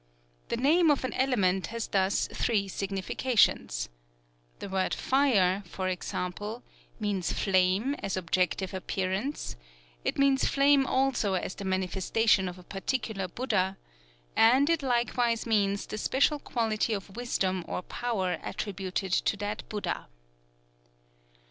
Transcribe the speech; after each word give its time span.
The 0.49 0.57
name 0.57 0.89
of 0.89 1.03
an 1.03 1.13
element 1.13 1.67
has 1.67 1.85
thus 1.87 2.27
three 2.33 2.67
significations. 2.67 3.87
The 4.57 4.67
word 4.67 4.95
Fire, 4.95 5.61
for 5.67 5.87
example, 5.89 6.63
means 6.99 7.31
flame 7.31 7.93
as 8.01 8.17
objective 8.17 8.73
appearance; 8.73 9.57
it 10.03 10.17
means 10.17 10.45
flame 10.47 10.87
also 10.87 11.35
as 11.35 11.53
the 11.53 11.65
manifestation 11.65 12.49
of 12.49 12.57
a 12.57 12.63
particular 12.63 13.27
Buddha; 13.27 13.77
and 14.35 14.71
it 14.71 14.81
likewise 14.81 15.45
means 15.45 15.85
the 15.85 15.99
special 15.99 16.39
quality 16.39 16.93
of 16.93 17.15
wisdom 17.15 17.63
or 17.67 17.83
power 17.83 18.39
attributed 18.41 19.11
to 19.13 19.37
that 19.37 19.69
Buddha. 19.69 20.07